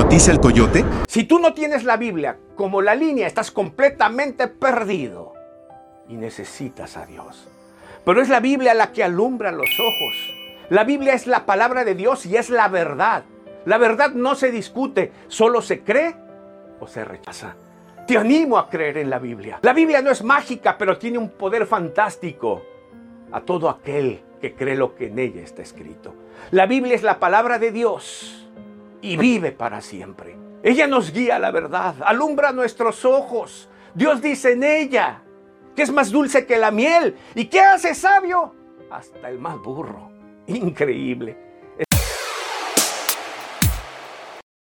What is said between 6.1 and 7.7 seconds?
necesitas a Dios.